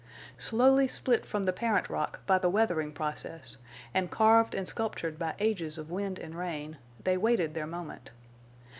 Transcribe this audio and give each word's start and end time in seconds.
Slowly 0.39 0.87
split 0.87 1.27
from 1.27 1.43
the 1.43 1.53
parent 1.53 1.87
rock 1.87 2.25
by 2.25 2.39
the 2.39 2.49
weathering 2.49 2.91
process, 2.91 3.57
and 3.93 4.09
carved 4.09 4.55
and 4.55 4.67
sculptured 4.67 5.19
by 5.19 5.35
ages 5.37 5.77
of 5.77 5.91
wind 5.91 6.17
and 6.17 6.33
rain, 6.33 6.79
they 7.03 7.17
waited 7.17 7.53
their 7.53 7.67
moment. 7.67 8.09